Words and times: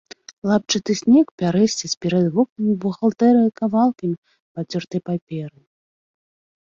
Лапчасты 0.51 0.93
снег 1.01 1.27
пярэсціць 1.41 1.91
перад 2.05 2.25
вокнамі 2.37 2.73
бухгалтэрыі 2.85 3.55
кавалкамі 3.63 4.17
падзёртай 4.57 5.01
паперы. 5.11 5.55